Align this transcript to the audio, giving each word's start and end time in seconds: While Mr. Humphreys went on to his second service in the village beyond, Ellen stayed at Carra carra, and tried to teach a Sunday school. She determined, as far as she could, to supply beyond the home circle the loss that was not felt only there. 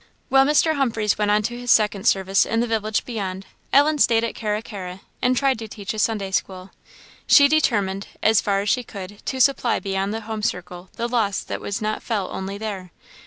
While 0.29 0.47
Mr. 0.47 0.73
Humphreys 0.77 1.19
went 1.19 1.29
on 1.29 1.43
to 1.43 1.59
his 1.59 1.69
second 1.69 2.07
service 2.07 2.43
in 2.43 2.59
the 2.59 2.65
village 2.65 3.05
beyond, 3.05 3.45
Ellen 3.71 3.99
stayed 3.99 4.23
at 4.23 4.33
Carra 4.33 4.63
carra, 4.63 5.01
and 5.21 5.37
tried 5.37 5.59
to 5.59 5.67
teach 5.67 5.93
a 5.93 5.99
Sunday 5.99 6.31
school. 6.31 6.71
She 7.27 7.47
determined, 7.47 8.07
as 8.23 8.41
far 8.41 8.61
as 8.61 8.69
she 8.69 8.81
could, 8.81 9.23
to 9.27 9.39
supply 9.39 9.77
beyond 9.77 10.11
the 10.11 10.21
home 10.21 10.41
circle 10.41 10.89
the 10.95 11.07
loss 11.07 11.41
that 11.43 11.61
was 11.61 11.83
not 11.83 12.01
felt 12.01 12.31
only 12.31 12.57
there. 12.57 12.89